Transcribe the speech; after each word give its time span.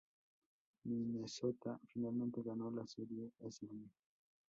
Minnesota 0.85 1.79
finalmente 1.85 2.41
ganó 2.43 2.71
la 2.71 2.87
Serie 2.87 3.33
ese 3.43 3.67
año. 3.69 3.91